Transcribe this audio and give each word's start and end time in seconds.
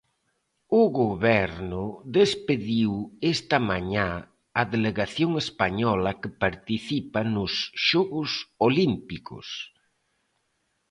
O 0.81 0.83
Goberno 1.01 1.83
despediu 2.19 2.91
esta 3.33 3.57
mañá 3.69 4.09
a 4.61 4.63
delegación 4.73 5.31
española 5.45 6.11
que 6.21 6.29
participa 6.43 7.19
nos 7.35 7.51
xogos 7.87 8.31
olímpicos. 8.67 9.47